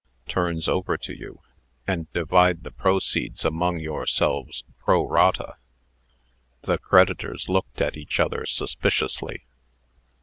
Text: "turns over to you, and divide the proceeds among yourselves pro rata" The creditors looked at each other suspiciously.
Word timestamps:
"turns 0.27 0.67
over 0.67 0.97
to 0.97 1.15
you, 1.15 1.41
and 1.85 2.11
divide 2.11 2.63
the 2.63 2.71
proceeds 2.71 3.45
among 3.45 3.79
yourselves 3.79 4.63
pro 4.79 5.05
rata" 5.07 5.57
The 6.63 6.79
creditors 6.79 7.47
looked 7.47 7.81
at 7.81 7.95
each 7.95 8.19
other 8.19 8.47
suspiciously. 8.47 9.45